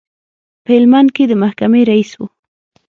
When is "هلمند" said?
0.75-1.09